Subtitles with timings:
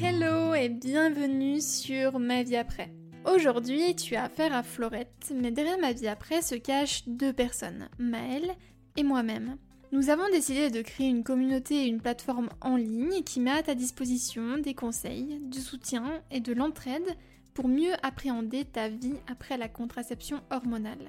[0.00, 2.92] Hello et bienvenue sur Ma vie après.
[3.24, 7.88] Aujourd'hui, tu as affaire à Florette, mais derrière ma vie après se cachent deux personnes,
[7.98, 8.54] Maëlle
[8.96, 9.56] et moi-même.
[9.90, 13.64] Nous avons décidé de créer une communauté et une plateforme en ligne qui met à
[13.64, 17.16] ta disposition des conseils, du soutien et de l'entraide
[17.52, 21.08] pour mieux appréhender ta vie après la contraception hormonale.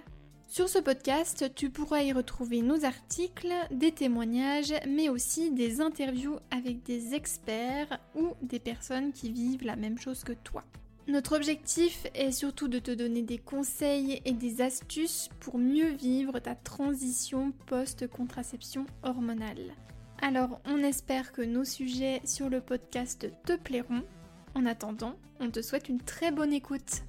[0.50, 6.39] Sur ce podcast, tu pourras y retrouver nos articles, des témoignages, mais aussi des interviews
[6.49, 10.63] avec des experts ou des personnes qui vivent la même chose que toi.
[11.07, 16.40] Notre objectif est surtout de te donner des conseils et des astuces pour mieux vivre
[16.40, 19.76] ta transition post-contraception hormonale.
[20.20, 24.02] Alors, on espère que nos sujets sur le podcast te plairont.
[24.55, 27.04] En attendant, on te souhaite une très bonne écoute.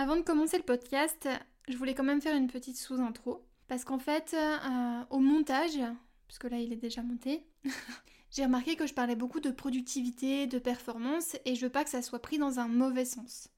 [0.00, 1.28] Avant de commencer le podcast,
[1.68, 3.44] je voulais quand même faire une petite sous-intro.
[3.68, 5.78] Parce qu'en fait, euh, au montage,
[6.26, 7.46] puisque là il est déjà monté,
[8.30, 11.90] j'ai remarqué que je parlais beaucoup de productivité, de performance, et je veux pas que
[11.90, 13.48] ça soit pris dans un mauvais sens.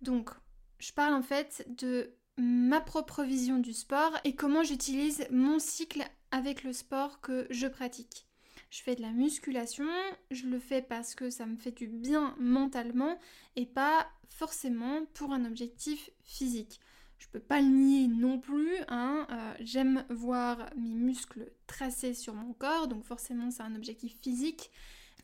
[0.00, 0.30] Donc,
[0.78, 6.04] je parle en fait de ma propre vision du sport et comment j'utilise mon cycle
[6.30, 8.28] avec le sport que je pratique.
[8.70, 9.86] Je fais de la musculation,
[10.30, 13.18] je le fais parce que ça me fait du bien mentalement
[13.56, 16.80] et pas forcément pour un objectif physique.
[17.18, 19.26] Je peux pas le nier non plus, hein.
[19.30, 24.70] Euh, j'aime voir mes muscles tracés sur mon corps, donc forcément c'est un objectif physique.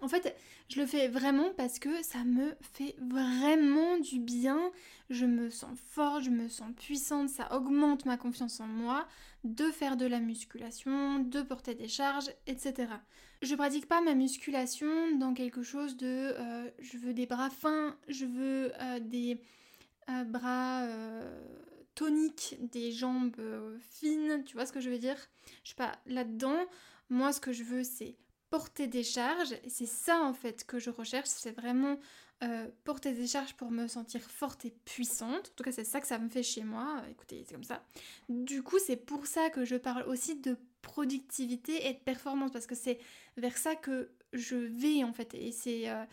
[0.03, 0.35] En fait,
[0.69, 4.59] je le fais vraiment parce que ça me fait vraiment du bien.
[5.11, 9.07] Je me sens forte, je me sens puissante, ça augmente ma confiance en moi
[9.45, 12.89] de faire de la musculation, de porter des charges, etc.
[13.43, 17.97] Je pratique pas ma musculation dans quelque chose de euh, je veux des bras fins,
[18.07, 19.41] je veux euh, des
[20.11, 20.87] euh, bras
[21.95, 23.37] toniques, des jambes
[23.81, 25.17] fines, tu vois ce que je veux dire?
[25.63, 26.67] Je suis pas là-dedans.
[27.09, 28.15] Moi, ce que je veux, c'est
[28.51, 29.53] porter des charges.
[29.65, 31.99] Et c'est ça en fait que je recherche, c'est vraiment
[32.85, 35.51] porter des charges pour me sentir forte et puissante.
[35.53, 37.03] En tout cas, c'est ça que ça me fait chez moi.
[37.11, 37.83] Écoutez, c'est comme ça.
[38.29, 42.67] Du coup, c'est pour ça que je parle aussi de productivité et de performance, parce
[42.67, 42.99] que c'est
[43.37, 45.35] vers ça que je vais en fait.
[45.35, 45.89] Et c'est...
[45.89, 46.05] Euh,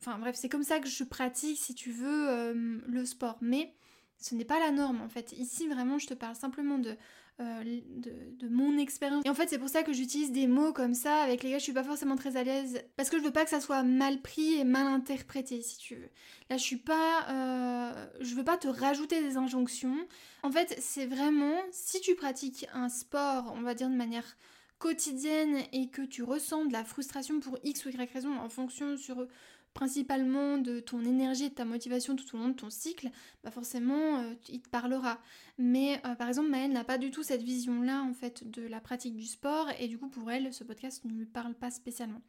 [0.00, 3.38] enfin bref, c'est comme ça que je pratique, si tu veux, euh, le sport.
[3.40, 3.74] Mais
[4.18, 5.32] ce n'est pas la norme en fait.
[5.32, 6.96] Ici vraiment je te parle simplement de,
[7.40, 7.62] euh,
[7.96, 9.22] de, mon expérience.
[9.24, 11.64] Et en fait c'est pour ça que j'utilise des mots comme ça avec lesquels je
[11.64, 12.82] suis pas forcément très à l'aise.
[12.96, 15.94] Parce que je veux pas que ça soit mal pris et mal interprété si tu
[15.94, 16.10] veux.
[16.50, 17.28] Là je suis pas...
[17.30, 19.96] Euh, je veux pas te rajouter des injonctions.
[20.42, 24.36] En fait c'est vraiment si tu pratiques un sport on va dire de manière
[24.78, 28.96] quotidienne et que tu ressens de la frustration pour X ou Y raison en fonction
[28.96, 29.26] sur
[29.74, 33.10] principalement de ton énergie et de ta motivation tout au long de ton cycle,
[33.44, 35.20] bah forcément euh, il te parlera.
[35.56, 38.80] Mais euh, par exemple Maëlle n'a pas du tout cette vision-là en fait de la
[38.80, 42.22] pratique du sport et du coup pour elle ce podcast ne lui parle pas spécialement.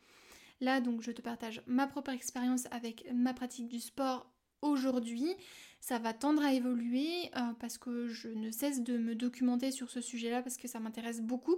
[0.62, 4.30] Là donc je te partage ma propre expérience avec ma pratique du sport
[4.62, 5.34] aujourd'hui.
[5.80, 9.90] Ça va tendre à évoluer euh, parce que je ne cesse de me documenter sur
[9.90, 11.58] ce sujet-là parce que ça m'intéresse beaucoup.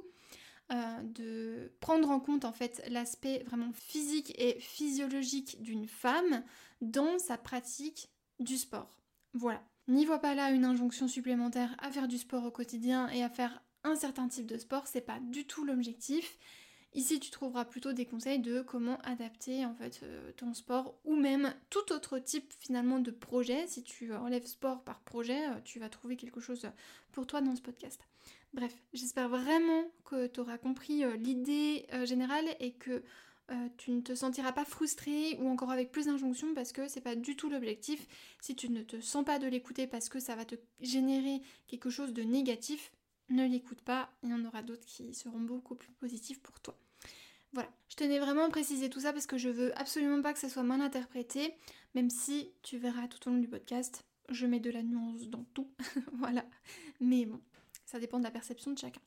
[0.71, 6.43] Euh, de prendre en compte en fait l'aspect vraiment physique et physiologique d'une femme
[6.79, 8.09] dans sa pratique
[8.39, 9.01] du sport.
[9.33, 9.61] Voilà.
[9.89, 13.29] N'y vois pas là une injonction supplémentaire à faire du sport au quotidien et à
[13.29, 16.37] faire un certain type de sport, c'est pas du tout l'objectif.
[16.93, 21.15] Ici, tu trouveras plutôt des conseils de comment adapter en fait euh, ton sport ou
[21.15, 23.67] même tout autre type finalement de projet.
[23.67, 26.69] Si tu enlèves sport par projet, euh, tu vas trouver quelque chose
[27.11, 28.05] pour toi dans ce podcast.
[28.53, 33.03] Bref, j'espère vraiment que tu auras compris euh, l'idée générale et que
[33.77, 37.17] tu ne te sentiras pas frustré ou encore avec plus d'injonctions parce que c'est pas
[37.17, 38.07] du tout l'objectif.
[38.39, 41.89] Si tu ne te sens pas de l'écouter parce que ça va te générer quelque
[41.89, 42.93] chose de négatif,
[43.31, 46.77] ne l'écoute pas, il y en aura d'autres qui seront beaucoup plus positifs pour toi.
[47.53, 50.39] Voilà, je tenais vraiment à préciser tout ça parce que je veux absolument pas que
[50.39, 51.53] ça soit mal interprété,
[51.95, 55.43] même si tu verras tout au long du podcast, je mets de la nuance dans
[55.53, 55.69] tout,
[56.13, 56.45] voilà.
[57.01, 57.41] Mais bon,
[57.91, 59.01] ça dépend de la perception de chacun.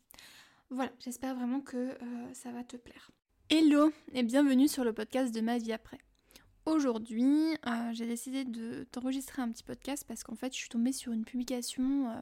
[0.69, 3.11] Voilà, j'espère vraiment que euh, ça va te plaire.
[3.49, 5.99] Hello et bienvenue sur le podcast de ma vie après.
[6.67, 10.93] Aujourd'hui, euh, j'ai décidé de t'enregistrer un petit podcast parce qu'en fait, je suis tombée
[10.93, 12.21] sur une publication euh,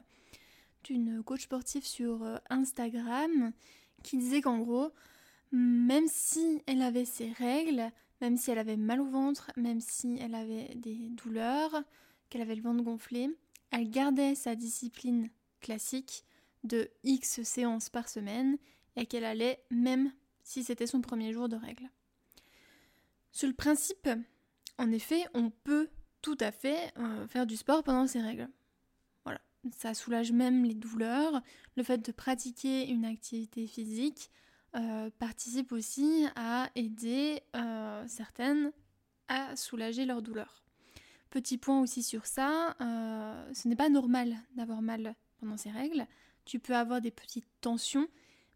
[0.85, 3.51] d'une coach sportive sur Instagram
[4.01, 4.91] qui disait qu'en gros,
[5.51, 7.91] même si elle avait ses règles,
[8.21, 11.83] même si elle avait mal au ventre, même si elle avait des douleurs,
[12.29, 13.29] qu'elle avait le ventre gonflé,
[13.71, 15.29] elle gardait sa discipline
[15.59, 16.23] classique
[16.63, 18.57] de X séances par semaine
[18.95, 20.11] et qu'elle allait même
[20.43, 21.89] si c'était son premier jour de règles.
[23.31, 24.09] Sur le principe,
[24.77, 25.89] en effet, on peut
[26.21, 28.47] tout à fait euh, faire du sport pendant ses règles
[29.71, 31.41] ça soulage même les douleurs.
[31.75, 34.29] Le fait de pratiquer une activité physique
[35.19, 37.41] participe aussi à aider
[38.07, 38.71] certaines
[39.27, 40.63] à soulager leur douleur.
[41.29, 46.07] Petit point aussi sur ça, ce n'est pas normal d'avoir mal pendant ces règles.
[46.45, 48.07] Tu peux avoir des petites tensions,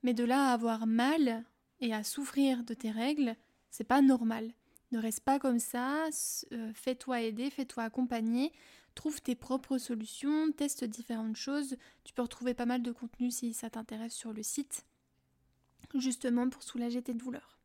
[0.04, 1.44] mais de là à avoir mal
[1.80, 3.36] et à souffrir de tes règles,
[3.70, 4.54] c'est pas normal.
[4.92, 6.08] Ne reste pas comme ça,
[6.54, 8.54] euh, fais-toi aider, fais-toi accompagner,
[8.96, 11.76] trouve tes propres solutions, teste différentes choses.
[12.04, 14.86] Tu peux retrouver pas mal de contenu si ça t'intéresse sur le site,
[15.96, 17.58] justement pour soulager tes douleurs.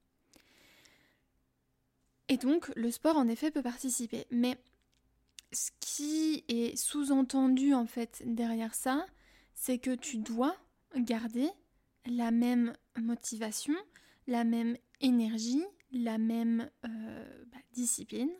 [2.28, 4.26] Et donc, le sport en effet peut participer.
[4.30, 4.56] Mais
[5.52, 9.06] ce qui est sous-entendu en fait derrière ça,
[9.62, 10.56] c'est que tu dois
[10.97, 11.49] garder
[12.06, 13.76] la même motivation,
[14.26, 18.32] la même énergie, la même euh, bah, discipline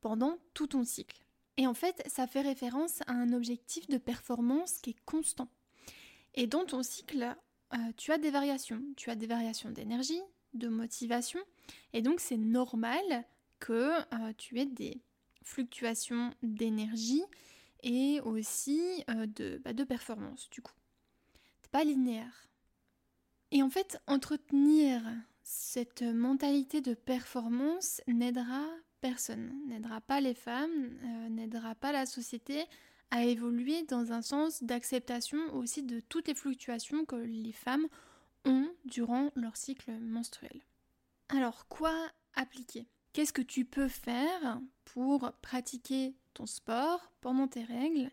[0.00, 1.20] pendant tout ton cycle.
[1.56, 5.48] Et en fait, ça fait référence à un objectif de performance qui est constant.
[6.34, 7.34] Et dans ton cycle,
[7.74, 8.80] euh, tu as des variations.
[8.96, 10.22] Tu as des variations d'énergie,
[10.54, 11.40] de motivation.
[11.92, 13.02] Et donc, c'est normal
[13.58, 15.02] que euh, tu aies des
[15.42, 17.24] fluctuations d'énergie
[17.82, 20.74] et aussi de, bah, de performance, du coup.
[21.60, 22.48] C'est pas linéaire.
[23.50, 25.02] Et en fait, entretenir
[25.42, 28.64] cette mentalité de performance n'aidera
[29.00, 32.64] personne, n'aidera pas les femmes, euh, n'aidera pas la société
[33.12, 37.86] à évoluer dans un sens d'acceptation aussi de toutes les fluctuations que les femmes
[38.44, 40.60] ont durant leur cycle menstruel.
[41.28, 41.94] Alors quoi
[42.34, 42.88] appliquer?
[43.12, 48.10] Qu'est-ce que tu peux faire pour pratiquer sport pendant tes règles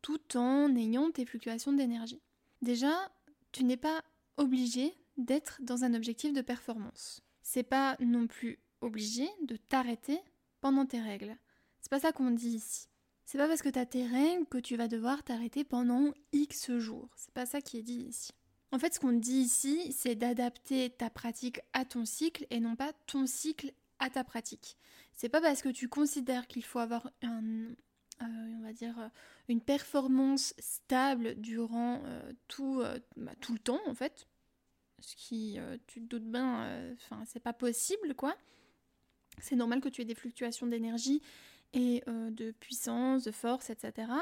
[0.00, 2.20] tout en ayant tes fluctuations d'énergie
[2.60, 3.12] Déjà,
[3.52, 4.02] tu n'es pas
[4.36, 7.22] obligé d'être dans un objectif de performance.
[7.42, 10.18] C'est pas non plus obligé de t'arrêter
[10.60, 11.36] pendant tes règles.
[11.80, 12.88] C'est pas ça qu'on dit ici.
[13.24, 16.72] C'est pas parce que tu as tes règles que tu vas devoir t'arrêter pendant X
[16.78, 17.08] jours.
[17.16, 18.32] C'est pas ça qui est dit ici.
[18.72, 22.74] En fait, ce qu'on dit ici, c'est d'adapter ta pratique à ton cycle et non
[22.74, 23.72] pas ton cycle
[24.10, 24.76] ta pratique.
[25.14, 27.42] C'est pas parce que tu considères qu'il faut avoir un,
[28.22, 29.10] euh, on va dire,
[29.48, 34.26] une performance stable durant euh, tout, euh, bah, tout le temps, en fait,
[35.02, 38.36] ce qui, euh, tu te doutes bien, euh, enfin, c'est pas possible, quoi.
[39.40, 41.22] C'est normal que tu aies des fluctuations d'énergie
[41.72, 44.12] et euh, de puissance, de force, etc.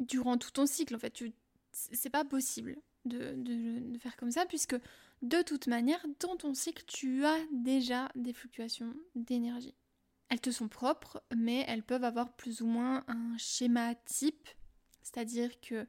[0.00, 1.32] Durant tout ton cycle, en fait, tu...
[1.72, 4.76] c'est pas possible de, faire comme ça, puisque
[5.22, 9.74] de toute manière, dans ton cycle, tu as déjà des fluctuations d'énergie.
[10.28, 14.48] Elles te sont propres, mais elles peuvent avoir plus ou moins un schéma type,
[15.02, 15.86] c'est-à-dire que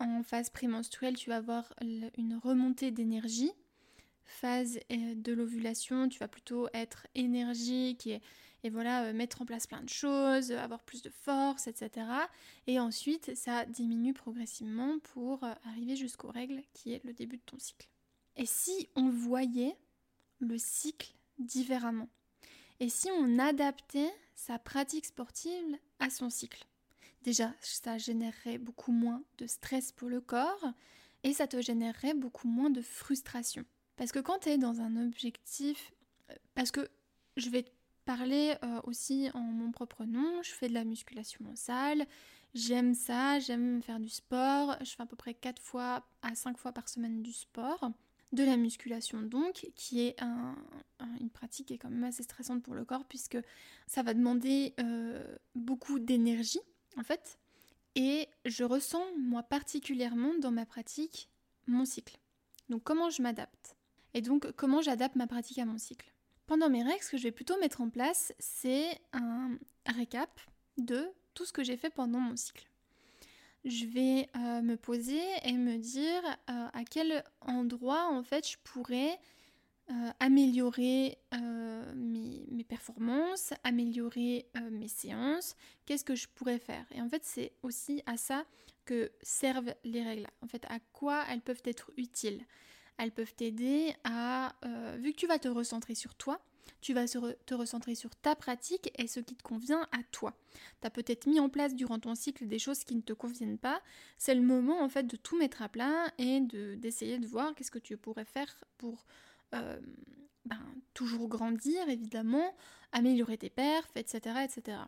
[0.00, 3.52] en phase prémenstruelle, tu vas avoir une remontée d'énergie
[4.24, 9.66] phase euh, de l'ovulation, tu vas plutôt être énergique et, voilà, euh, mettre en place
[9.66, 12.06] plein de choses, avoir plus de force, etc.
[12.66, 17.42] Et ensuite, ça diminue progressivement pour euh, arriver jusqu'aux règles, qui est le début de
[17.42, 17.88] ton cycle.
[18.36, 19.76] Et si on voyait
[20.40, 22.08] le cycle différemment?
[22.80, 26.66] Et si on adaptait sa pratique sportive à son cycle?
[27.22, 30.72] Déjà, ça générerait beaucoup moins de stress pour le corps
[31.22, 33.64] et ça te générerait beaucoup moins de frustration.
[33.96, 35.92] Parce que quand tu es dans un objectif,
[36.30, 36.88] euh, parce que
[37.36, 37.64] je vais
[38.04, 42.04] parler euh, aussi en mon propre nom, je fais de la musculation en salle,
[42.54, 46.58] j'aime ça, j'aime faire du sport, je fais à peu près 4 fois à 5
[46.58, 47.90] fois par semaine du sport,
[48.34, 50.16] de la musculation donc, qui est
[51.20, 53.38] une pratique qui est quand même assez stressante pour le corps puisque
[53.86, 56.60] ça va demander euh, beaucoup d'énergie
[56.96, 57.38] en fait,
[57.94, 61.28] et je ressens moi particulièrement dans ma pratique
[61.66, 62.18] mon cycle.
[62.68, 63.76] Donc comment je m'adapte?
[64.14, 66.12] Et donc, comment j'adapte ma pratique à mon cycle?
[66.46, 70.40] Pendant mes règles, ce que je vais plutôt mettre en place, c'est un récap
[70.76, 72.68] de tout ce que j'ai fait pendant mon cycle.
[73.64, 78.58] Je vais euh, me poser et me dire euh, à quel endroit en fait je
[78.62, 79.18] pourrais
[79.90, 81.18] euh, améliorer
[81.94, 85.54] mes, performances, améliorer mes séances,
[85.84, 86.86] qu'est-ce que je pourrais faire?
[86.94, 88.44] Et en fait, c'est aussi à ça
[88.86, 90.26] que servent les règles.
[90.42, 92.42] En fait, à quoi elles peuvent être utiles?
[92.96, 94.54] Elles peuvent t'aider à,
[94.98, 96.40] vu que tu vas te recentrer sur toi,
[96.80, 100.36] tu vas te recentrer sur ta pratique et ce qui te convient à toi.
[100.80, 103.58] Tu as peut-être mis en place durant ton cycle des choses qui ne te conviennent
[103.58, 103.82] pas.
[104.18, 107.70] C'est le moment en fait de tout mettre à plat et d'essayer de, voir qu'est-ce
[107.70, 109.04] que tu pourrais faire pour
[109.54, 109.80] euh,
[110.44, 110.60] ben,
[110.92, 112.54] toujours grandir évidemment,
[112.92, 114.78] améliorer tes perfs, etc., etc.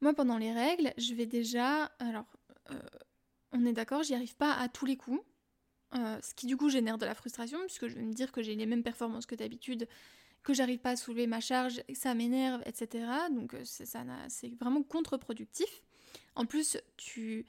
[0.00, 1.84] Moi pendant les règles, je vais déjà...
[1.98, 2.36] Alors,
[2.70, 2.80] euh,
[3.52, 5.22] on est d'accord, j'y arrive pas à tous les coups.
[5.94, 8.42] Euh, ce qui du coup génère de la frustration, puisque je vais me dire que
[8.42, 9.88] j'ai les mêmes performances que d'habitude,
[10.46, 13.04] que j'arrive pas à soulever ma charge, ça m'énerve, etc.
[13.32, 15.82] Donc euh, c'est vraiment contre-productif.
[16.36, 17.44] En plus, tu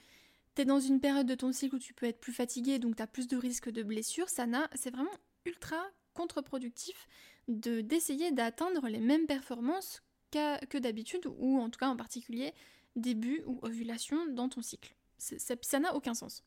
[0.58, 3.04] es dans une période de ton cycle où tu peux être plus fatigué, donc tu
[3.04, 4.30] as plus de risques de blessures.
[4.30, 5.12] Ça c'est vraiment
[5.46, 5.80] ultra
[6.16, 7.08] contre-productif
[7.48, 10.02] de d'essayer d'atteindre les mêmes performances
[10.32, 12.54] que d'habitude, ou en tout cas en particulier
[12.96, 14.96] début ou ovulation dans ton cycle.
[15.20, 16.44] Ça n'a aucun sens.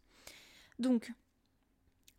[0.81, 1.13] Donc,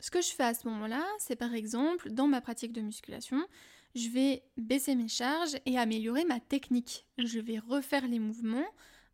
[0.00, 3.46] ce que je fais à ce moment-là, c'est par exemple, dans ma pratique de musculation,
[3.94, 7.06] je vais baisser mes charges et améliorer ma technique.
[7.18, 8.66] Je vais refaire les mouvements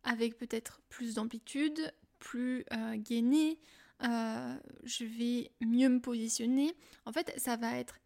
[0.03, 3.59] avec peut-être plus d'amplitude, plus euh, gainé,
[4.03, 6.73] euh, je vais mieux me positionner.
[7.05, 7.99] En fait, ça va être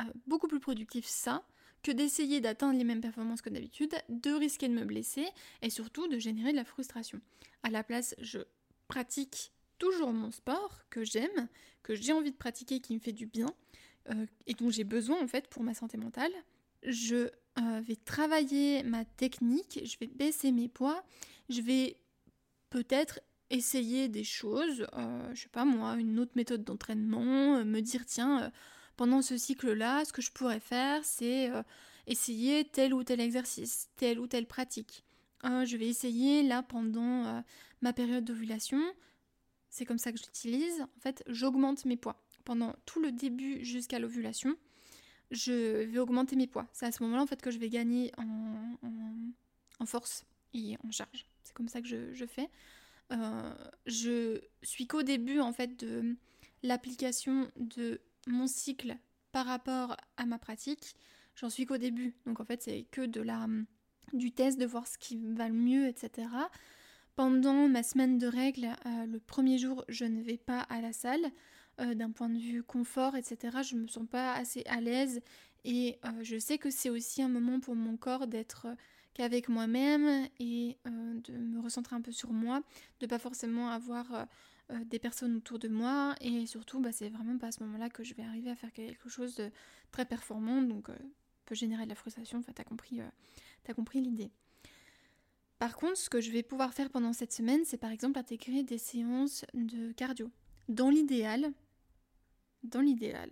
[0.00, 1.44] euh, beaucoup plus productif ça
[1.82, 5.26] que d'essayer d'atteindre les mêmes performances que d'habitude, de risquer de me blesser
[5.62, 7.20] et surtout de générer de la frustration.
[7.62, 8.40] À la place, je
[8.88, 11.48] pratique toujours mon sport que j'aime,
[11.84, 13.46] que j'ai envie de pratiquer, qui me fait du bien
[14.10, 16.32] euh, et dont j'ai besoin en fait pour ma santé mentale.
[16.82, 17.28] Je
[17.80, 21.02] vais travailler ma technique, je vais baisser mes poids,
[21.48, 21.96] je vais
[22.70, 27.80] peut-être essayer des choses, euh, je sais pas moi, une autre méthode d'entraînement, euh, me
[27.80, 28.50] dire tiens, euh,
[28.96, 31.50] pendant ce cycle-là, ce que je pourrais faire, c'est
[32.08, 35.04] essayer tel ou tel exercice, telle ou telle pratique.
[35.44, 37.44] je vais essayer là pendant
[37.80, 38.82] ma période d'ovulation,
[39.70, 42.20] c'est comme ça que j'utilise, en fait j'augmente mes poids.
[42.48, 44.56] Pendant tout le début jusqu'à l'ovulation,
[45.30, 46.66] je vais augmenter mes poids.
[46.72, 50.24] C'est à ce moment-là en fait que je vais gagner en, force
[50.54, 51.26] et en charge.
[51.44, 52.48] C'est comme ça que je, je fais.
[53.12, 56.16] Euh, je suis qu'au début en fait de
[56.62, 58.96] l'application de mon cycle
[59.30, 60.96] par rapport à ma pratique.
[61.34, 63.46] J'en suis qu'au début, donc en fait c'est que de la
[64.14, 66.28] du test de voir ce qui va le mieux, etc.
[67.14, 70.94] Pendant ma semaine de règles, euh, le premier jour, je ne vais pas à la
[70.94, 71.30] salle.
[71.80, 75.20] Euh, d'un point de vue confort, etc., je me sens pas assez à l'aise
[75.64, 78.68] et je sais que c'est aussi un moment pour mon corps d'être
[79.18, 82.62] qu'avec moi-même et euh, de me recentrer un peu sur moi,
[83.00, 84.24] de pas forcément avoir euh,
[84.70, 87.90] euh, des personnes autour de moi et surtout bah, c'est vraiment pas à ce moment-là
[87.90, 89.50] que je vais arriver à faire quelque chose de
[89.90, 90.88] très performant donc
[91.46, 94.30] peut générer de la frustration, enfin t'as compris, as compris l'idée.
[95.58, 98.62] Par contre, ce que je vais pouvoir faire pendant cette semaine, c'est par exemple intégrer
[98.62, 100.30] des séances de cardio.
[100.68, 101.52] Dans l'idéal,
[102.62, 103.30] dans l'idéal,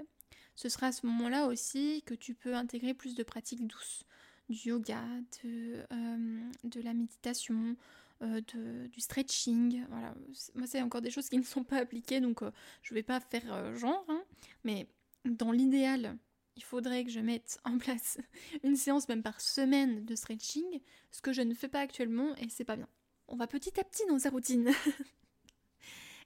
[0.54, 4.04] ce sera à ce moment-là aussi que tu peux intégrer plus de pratiques douces
[4.48, 5.02] du yoga,
[5.42, 7.76] de, euh, la méditation,
[8.22, 8.40] euh,
[8.88, 9.84] du stretching.
[9.90, 10.14] Voilà.
[10.54, 12.50] Moi, c'est encore des choses qui ne sont pas appliquées, donc euh,
[12.82, 14.04] je ne vais pas faire genre.
[14.08, 14.22] Hein.
[14.64, 14.86] mais
[15.24, 16.16] dans l'idéal,
[16.54, 18.18] il faudrait que je mette en place
[18.62, 20.80] une séance même par semaine de stretching,
[21.10, 22.88] ce que je ne fais pas actuellement et c'est pas bien.
[23.28, 24.70] On va petit à petit dans sa routine.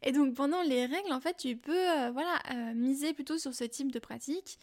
[0.03, 2.41] et donc pendant les règles, en fait, tu peux voilà,
[2.75, 4.59] miser plutôt sur ce type de pratique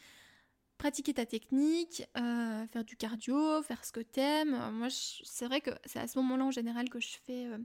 [0.77, 4.53] pratiquer ta technique, euh, faire du cardio, faire ce que t'aimes.
[4.53, 7.58] Euh, moi, c'est vrai que c'est à ce moment-là en général que je fais euh,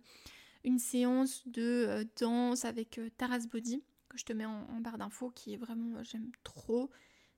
[0.64, 5.54] une séance de danse avec Taras Body, que je te mets en, barre d'infos, qui
[5.54, 6.90] est vraiment, j'aime trop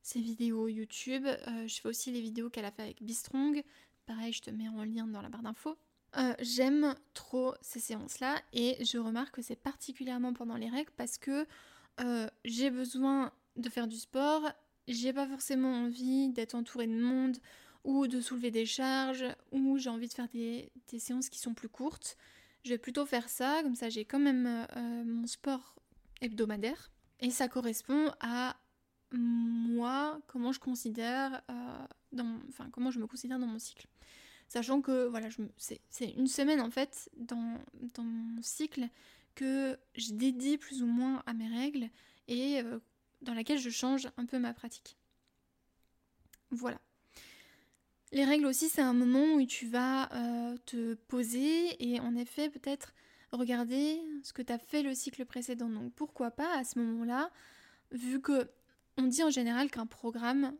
[0.02, 1.26] ses vidéos YouTube.
[1.66, 3.62] je fais aussi les vidéos qu'elle a fait avec Bistrong.
[4.04, 5.78] Pareil, je te mets en lien dans la barre d'infos.
[6.40, 11.46] J'aime trop ces séances-là et je remarque que c'est particulièrement pendant les règles parce que
[12.44, 14.52] j'ai besoin de faire du sport
[14.88, 17.38] j'ai pas forcément envie d'être entourée de monde
[17.84, 21.68] ou de soulever des charges ou j'ai envie de faire des, séances qui sont plus
[21.68, 22.16] courtes.
[22.64, 25.74] Je vais plutôt faire ça, comme ça j'ai quand même euh, mon sport
[26.20, 26.90] hebdomadaire
[27.20, 28.56] et ça correspond à
[29.12, 33.86] moi, comment je considère, euh, dans, enfin comment je me considère dans mon cycle.
[34.54, 35.26] Sachant que voilà,
[35.58, 37.58] c'est une semaine en fait dans,
[37.98, 38.86] mon cycle
[39.34, 41.88] que je dédie plus ou moins à mes règles
[42.28, 42.78] et euh,
[43.20, 44.96] dans laquelle je change un peu ma pratique.
[46.52, 46.80] Voilà.
[48.12, 52.48] Les règles aussi, c'est un moment où tu vas euh, te poser et en effet
[52.48, 52.94] peut-être
[53.32, 55.68] regarder ce que tu as fait le cycle précédent.
[55.68, 57.32] Donc pourquoi pas à ce moment-là,
[57.90, 58.48] vu que
[58.98, 60.54] on dit en général qu'un programme,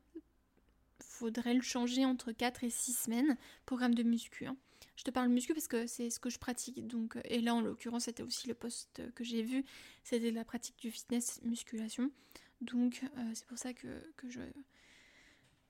[1.24, 4.44] faudrait le changer entre 4 et 6 semaines, programme de muscu.
[4.46, 4.56] Hein.
[4.96, 6.86] Je te parle muscu parce que c'est ce que je pratique.
[6.86, 9.64] Donc, et là, en l'occurrence, c'était aussi le poste que j'ai vu.
[10.02, 12.10] C'était la pratique du fitness musculation.
[12.60, 13.88] Donc euh, c'est pour ça que,
[14.28, 14.40] je,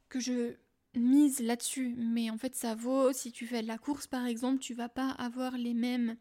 [0.08, 0.54] que je
[0.96, 1.94] mise là-dessus.
[1.96, 4.88] Mais en fait ça vaut, si tu fais de la course par exemple, tu vas
[4.88, 6.16] pas avoir les mêmes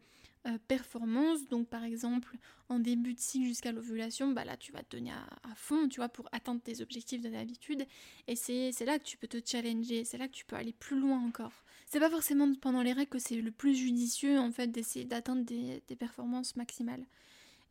[0.46, 1.48] euh, performances.
[1.48, 2.36] Donc par exemple
[2.68, 6.00] en début de cycle jusqu'à l'ovulation, bah là tu vas te donner à, fond, tu
[6.00, 7.86] vois, pour atteindre tes objectifs de d'habitude.
[8.26, 10.98] Et c'est là que tu peux te challenger, c'est là que tu peux aller plus
[10.98, 11.64] loin encore.
[11.86, 15.44] C'est pas forcément pendant les règles que c'est le plus judicieux en fait d'essayer d'atteindre
[15.44, 17.06] des, des performances maximales.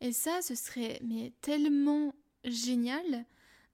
[0.00, 2.14] Et ça, ce serait mais tellement
[2.44, 3.24] génial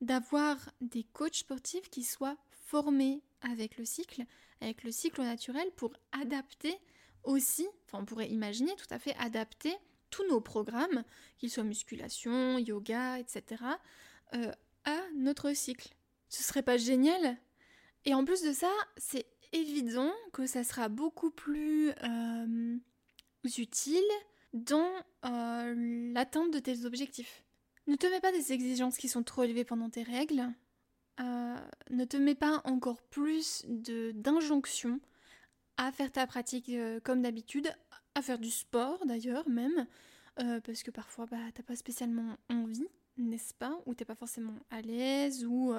[0.00, 4.24] d'avoir des coachs sportifs qui soient formés avec le cycle,
[4.60, 6.76] avec le cycle naturel pour adapter
[7.24, 9.74] aussi, enfin on pourrait imaginer tout à fait adapter
[10.10, 11.04] tous nos programmes,
[11.38, 13.62] qu'ils soient musculation, yoga, etc.,
[14.34, 14.52] euh,
[14.84, 15.94] à notre cycle.
[16.28, 17.36] Ce serait pas génial?
[18.04, 22.76] Et en plus de ça, c'est évident que ça sera beaucoup plus euh,
[23.58, 24.02] utile
[24.52, 24.90] dans
[25.24, 27.44] euh, l'atteinte de tes objectifs.
[27.86, 30.46] Ne te mets pas des exigences qui sont trop élevées pendant tes règles.
[31.90, 35.00] Ne te mets pas encore plus d'injonctions
[35.82, 36.70] à faire ta pratique
[37.04, 37.72] comme d'habitude,
[38.14, 39.86] à faire du sport d'ailleurs même,
[40.36, 43.80] parce que parfois bah, t'as pas spécialement envie, n'est-ce pas?
[43.86, 45.74] Ou t'es pas forcément à l'aise, ou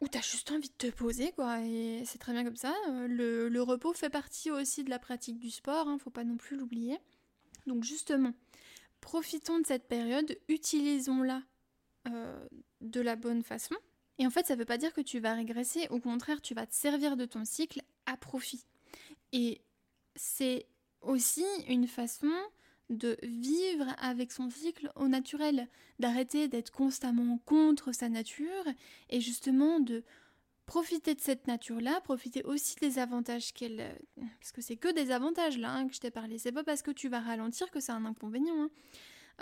[0.00, 2.74] ou t'as juste envie de te poser, quoi, et c'est très bien comme ça.
[2.88, 6.36] Euh, le, repos fait partie aussi de la pratique du sport, hein, faut pas non
[6.36, 6.98] plus l'oublier.
[7.66, 8.32] Donc justement,
[9.00, 11.42] profitons de cette période, utilisons-la
[12.08, 12.46] euh,
[12.82, 13.74] de la bonne façon.
[14.18, 16.66] Et en fait, ça veut pas dire que tu vas régresser, au contraire, tu vas
[16.66, 18.64] te servir de ton cycle à profit.
[19.36, 19.60] Et
[20.14, 20.66] c'est
[21.02, 22.32] aussi une façon
[22.88, 28.64] de vivre avec son cycle au naturel, d'arrêter d'être constamment contre sa nature
[29.10, 30.04] et justement de
[30.64, 34.00] profiter de cette nature-là, profiter aussi des avantages qu'elle...
[34.40, 36.80] Parce que c'est que des avantages là hein, que je t'ai parlé, c'est pas parce
[36.80, 38.62] que tu vas ralentir que c'est un inconvénient.
[38.62, 38.70] Hein.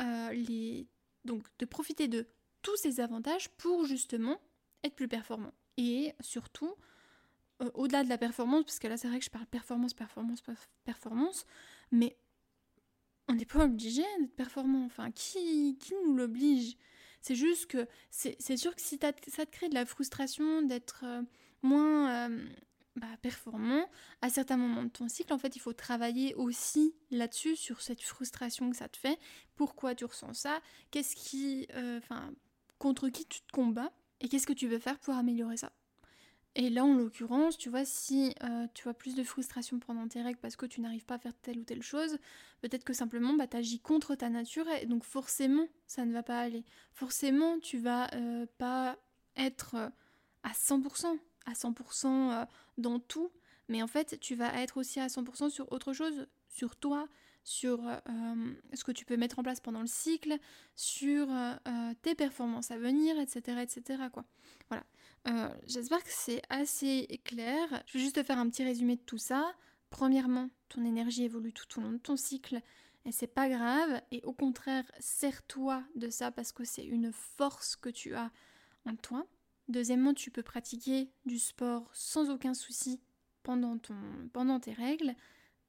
[0.00, 0.82] Euh.
[1.24, 2.26] Donc de profiter de
[2.62, 4.40] tous ces avantages pour justement
[4.82, 5.52] être plus performant.
[5.76, 6.74] Et surtout,
[7.62, 10.42] euh, au-delà de la performance, parce que là c'est vrai que je parle performance, performance,
[10.84, 11.46] performance,
[11.92, 12.16] mais
[13.28, 14.84] on n'est pas obligé d'être performant.
[14.84, 16.76] Enfin, qui, qui nous l'oblige?
[17.20, 19.12] C'est juste que c'est sûr que si ça
[19.46, 21.22] te crée de la frustration d'être euh,
[21.62, 22.46] moins euh,
[22.96, 23.88] bah, performant
[24.20, 28.02] à certains moments de ton cycle, en fait, il faut travailler aussi là-dessus, sur cette
[28.02, 29.18] frustration que ça te fait.
[29.56, 30.60] Pourquoi tu ressens ça?
[30.90, 31.66] Qu'est-ce qui.
[31.98, 32.30] Enfin,
[32.78, 33.92] contre qui tu te combats?
[34.20, 35.72] Et qu'est-ce que tu veux faire pour améliorer ça?
[36.56, 40.22] Et là, en l'occurrence, tu vois, si euh, tu as plus de frustration pendant tes
[40.22, 42.16] règles parce que tu n'arrives pas à faire telle ou telle chose,
[42.60, 46.22] peut-être que simplement, bah, tu agis contre ta nature et donc forcément, ça ne va
[46.22, 46.64] pas aller.
[46.92, 48.96] Forcément, tu vas euh, pas
[49.36, 49.90] être euh,
[50.44, 52.46] à 100%, à 100%
[52.78, 53.32] dans tout,
[53.68, 57.08] mais en fait, tu vas être aussi à 100% sur autre chose, sur toi,
[57.42, 57.80] sur
[58.72, 60.36] ce que tu peux mettre en place pendant le cycle,
[60.76, 61.28] sur
[62.02, 64.04] tes performances à venir, etc., etc.
[64.12, 64.24] Quoi.
[64.68, 64.84] Voilà.
[65.26, 67.82] Euh, j'espère que c'est assez clair.
[67.86, 69.54] Je vais juste te faire un petit résumé de tout ça.
[69.90, 72.60] Premièrement, ton énergie évolue tout au long de ton cycle
[73.04, 74.00] et c'est pas grave.
[74.10, 78.30] Et au contraire, sers-toi de ça parce que c'est une force que tu as
[78.86, 79.26] en toi.
[79.68, 83.00] Deuxièmement, tu peux pratiquer du sport sans aucun souci
[83.42, 83.96] pendant, ton,
[84.32, 85.14] pendant tes règles.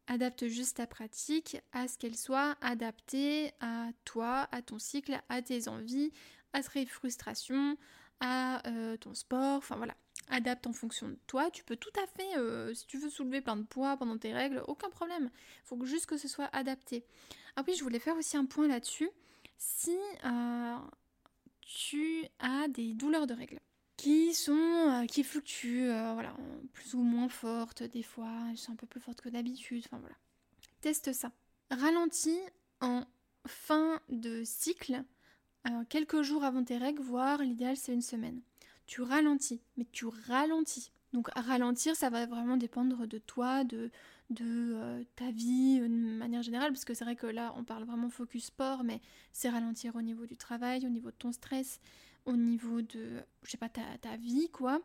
[0.07, 5.41] Adapte juste ta pratique à ce qu'elle soit adaptée à toi, à ton cycle, à
[5.41, 6.11] tes envies,
[6.53, 7.77] à tes frustrations,
[8.19, 9.95] à euh, ton sport, enfin voilà,
[10.29, 11.49] adapte en fonction de toi.
[11.51, 14.33] Tu peux tout à fait, euh, si tu veux soulever plein de poids pendant tes
[14.33, 15.29] règles, aucun problème.
[15.63, 17.05] Il faut juste que ce soit adapté.
[17.55, 19.09] Ah oui, je voulais faire aussi un point là-dessus.
[19.57, 20.77] Si euh,
[21.61, 23.59] tu as des douleurs de règles
[23.97, 26.35] qui sont qui fluctuent, voilà,
[26.73, 29.99] plus ou moins fortes, des fois elles sont un peu plus fortes que d'habitude, enfin
[29.99, 30.15] voilà.
[30.81, 31.31] Teste ça.
[31.71, 32.39] Ralentis
[32.81, 33.05] en
[33.47, 35.03] fin de cycle
[35.89, 38.41] quelques jours avant tes règles, voire l'idéal c'est une semaine.
[38.85, 40.91] Tu ralentis, mais tu ralentis.
[41.13, 43.89] Donc ralentir, ça va vraiment dépendre de toi, de,
[44.41, 48.09] euh, ta vie de manière générale, parce que c'est vrai que là on parle vraiment
[48.09, 48.99] focus sport, mais
[49.31, 51.79] c'est ralentir au niveau du travail, au niveau de ton stress,
[52.25, 54.81] au niveau de, je sais pas, ta, vie, quoi.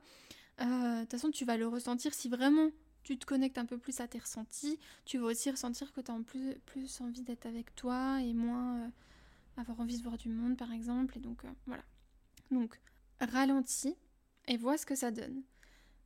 [0.61, 2.71] Euh, de toute façon, tu vas le ressentir si vraiment
[3.03, 4.79] tu te connectes un peu plus à tes ressentis.
[5.07, 8.77] Tu vas aussi ressentir que tu as plus, plus envie d'être avec toi et moins...
[8.77, 8.89] Euh,
[9.61, 11.17] avoir envie de voir du monde par exemple.
[11.17, 11.85] Et donc euh, voilà.
[12.51, 12.81] Donc
[13.21, 13.97] ralentis
[14.49, 15.43] et vois ce que ça donne.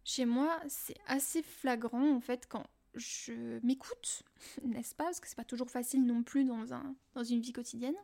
[0.05, 4.23] Chez moi, c'est assez flagrant en fait quand je m'écoute,
[4.65, 7.53] n'est-ce pas Parce que c'est pas toujours facile non plus dans, un, dans une vie
[7.53, 7.97] quotidienne.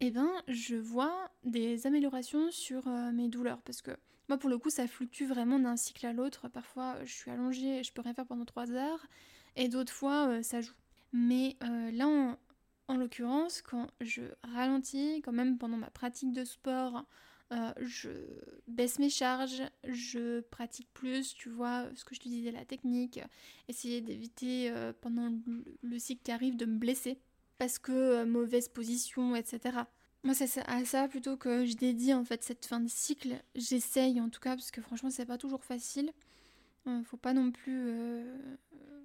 [0.00, 3.92] Eh ben, je vois des améliorations sur euh, mes douleurs parce que
[4.28, 6.48] moi, pour le coup, ça fluctue vraiment d'un cycle à l'autre.
[6.48, 9.06] Parfois, je suis allongée je peux rien faire pendant trois heures,
[9.56, 10.72] et d'autres fois, euh, ça joue.
[11.12, 12.38] Mais là, on,
[12.88, 17.04] en l'occurrence, quand je ralentis, quand même pendant ma pratique de sport,
[17.52, 18.10] euh, je
[18.66, 23.20] baisse mes charges, je pratique plus, tu vois, ce que je te disais, la technique,
[23.68, 25.30] essayer d'éviter euh, pendant
[25.82, 27.18] le, cycle qui arrive de me blesser,
[27.58, 29.80] parce que euh, mauvaise position, etc.
[30.24, 33.34] Moi, c'est à ça plutôt que je dédie en fait cette fin de cycle.
[33.54, 36.10] J'essaye en tout cas, parce que franchement, c'est pas toujours facile.
[37.04, 37.84] faut pas non plus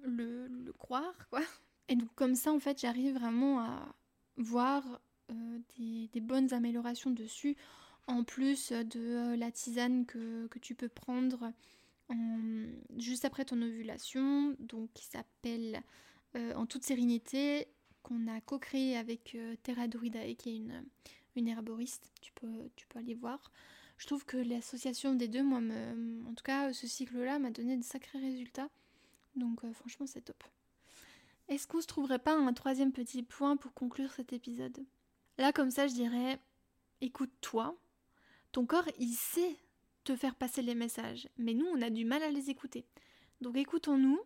[0.04, 1.42] le, le croire, quoi.
[1.88, 3.94] Et donc comme ça, en fait, j'arrive vraiment à
[4.36, 5.58] voir euh,
[6.12, 7.56] des, bonnes améliorations dessus,
[8.06, 11.52] en plus de euh, la tisane que, tu peux prendre
[12.96, 15.82] juste après ton ovulation, donc qui s'appelle
[16.36, 17.68] euh, En toute sérénité,
[18.02, 20.84] qu'on a co-créé avec Terra Druidae, qui est une,
[21.36, 23.52] une herboriste, tu peux, tu peux aller voir.
[23.98, 25.60] je trouve que l'association des deux, moi,
[26.26, 28.70] en tout cas, ce cycle-là m'a donné de sacrés résultats.
[29.36, 30.42] Donc franchement, c'est top.
[31.48, 34.84] Est-ce qu'on se trouverait pas un troisième petit point pour conclure cet épisode?
[35.38, 36.38] Là, comme ça, je dirais,
[37.00, 37.74] écoute-toi.
[38.52, 39.56] Ton corps, il sait
[40.04, 42.86] te faire passer les messages, mais nous, on a du mal à les écouter.
[43.40, 44.20] Donc écoutons-nous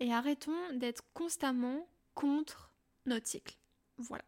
[0.00, 2.72] et arrêtons d'être constamment contre
[3.06, 3.56] notre cycle.
[3.98, 4.24] Voilà.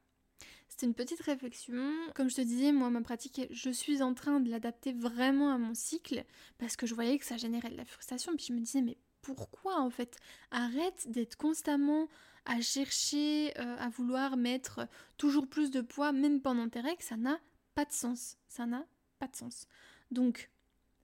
[0.69, 1.93] C'est une petite réflexion.
[2.15, 5.59] Comme je te disais, moi, ma pratique, je suis en train de l'adapter vraiment à
[5.59, 6.25] mon cycle
[6.59, 8.37] parce que je voyais que ça générait de la frustration.
[8.37, 10.19] Puis je me disais, mais pourquoi en fait
[10.51, 12.09] Arrête d'être constamment
[12.49, 17.03] à chercher, euh, à vouloir mettre toujours plus de poids, même pendant tes règles.
[17.03, 17.39] Ça n'a
[17.75, 18.39] pas de sens.
[18.49, 18.87] Ça n'a
[19.19, 19.67] pas de sens.
[20.11, 20.51] Donc,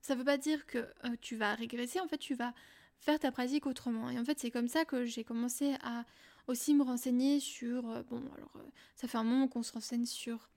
[0.01, 1.99] ça ne veut pas dire que euh, tu vas régresser.
[1.99, 2.53] En fait, tu vas
[2.97, 4.09] faire ta pratique autrement.
[4.09, 6.05] Et en fait, c'est comme ça que j'ai commencé à
[6.47, 7.89] aussi me renseigner sur...
[7.91, 8.51] Euh, bon, alors,
[8.95, 10.49] ça fait un moment qu'on se renseigne sur...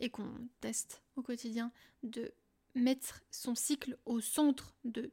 [0.00, 1.70] Et qu'on teste au quotidien
[2.02, 2.34] de
[2.74, 5.12] mettre son cycle au centre de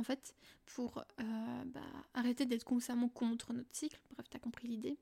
[0.00, 0.34] en fait,
[0.66, 1.80] pour bah,
[2.14, 4.00] arrêter d'être constamment contre notre cycle.
[4.14, 4.98] Bref, t'as compris l'idée.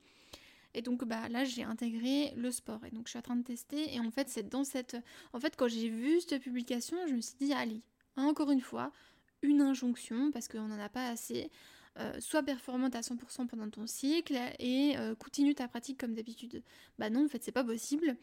[0.75, 3.43] Et donc bah là j'ai intégré le sport et donc je suis en train de
[3.43, 4.99] tester et en fait c'est dans cette
[5.33, 7.81] en fait quand j'ai vu cette publication je me suis dit allez
[8.17, 8.93] encore une fois
[9.41, 11.51] une injonction parce qu'on n'en a pas assez
[11.99, 16.63] euh, sois performante à 100% pendant ton cycle et euh, continue ta pratique comme d'habitude.
[16.97, 18.17] Bah non, en fait, c'est pas possible.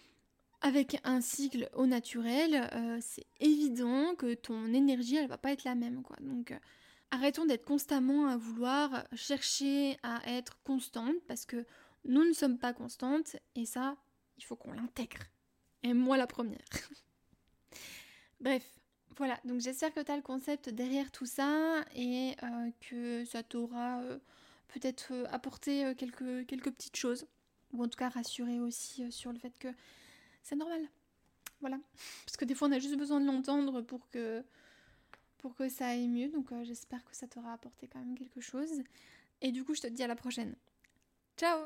[0.62, 5.63] Avec un cycle au naturel, euh, c'est évident que ton énergie, elle va pas être
[5.63, 6.18] la même, quoi.
[6.22, 6.54] Donc,
[7.12, 11.65] arrêtons d'être constamment à vouloir chercher à être constante parce que
[12.06, 13.98] nous ne sommes pas constantes et ça,
[14.38, 15.20] il faut qu'on l'intègre.
[15.84, 16.65] Et moi, la première.
[18.39, 18.63] Bref,
[19.18, 23.44] voilà, donc j'espère que tu as le concept derrière tout ça et euh, que ça
[23.44, 24.20] t'aura euh,
[24.68, 27.26] peut-être euh, apporté quelques, quelques petites choses.
[27.74, 29.68] Ou en tout cas rassuré aussi sur le fait que
[30.46, 30.88] c'est normal.
[31.60, 31.80] Voilà.
[32.26, 34.44] Parce que des fois on a juste besoin de l'entendre pour que,
[35.40, 36.30] pour que ça aille mieux.
[36.30, 38.84] Donc j'espère que ça t'aura apporté quand même quelque chose.
[39.42, 40.56] Et du coup je te dis à la prochaine.
[41.38, 41.66] Ciao